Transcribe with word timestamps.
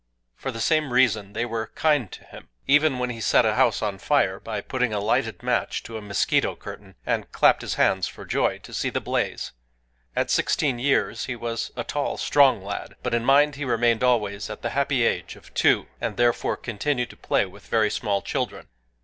For 0.35 0.49
the 0.49 0.59
same 0.59 0.91
reason 0.91 1.33
they 1.33 1.45
were 1.45 1.71
kind 1.75 2.11
to 2.11 2.23
him,—even 2.23 2.97
when 2.97 3.11
he 3.11 3.21
set 3.21 3.45
a 3.45 3.53
house 3.53 3.83
on 3.83 3.99
fire 3.99 4.39
by 4.39 4.59
putting 4.59 4.91
a 4.95 4.99
lighted 4.99 5.43
match 5.43 5.83
to 5.83 5.95
a 5.95 6.01
mosquito 6.01 6.55
curtain, 6.55 6.95
and 7.05 7.31
clapped 7.31 7.61
his 7.61 7.75
hands 7.75 8.07
for 8.07 8.25
joy 8.25 8.57
to 8.63 8.73
see 8.73 8.89
the 8.89 8.99
blaze. 8.99 9.51
At 10.15 10.31
sixteen 10.31 10.79
years 10.79 11.25
he 11.25 11.35
was 11.35 11.69
a 11.75 11.83
tall, 11.83 12.17
strong 12.17 12.63
lad; 12.63 12.95
but 13.03 13.13
in 13.13 13.23
mind 13.23 13.57
he 13.57 13.63
remained 13.63 14.03
always 14.03 14.49
at 14.49 14.63
the 14.63 14.71
happy 14.71 15.03
age 15.03 15.35
of 15.35 15.53
two, 15.53 15.85
and 16.01 16.17
therefore 16.17 16.57
continued 16.57 17.11
to 17.11 17.15
play 17.15 17.45
with 17.45 17.67
very 17.67 17.91
small 17.91 18.23
children. 18.23 18.69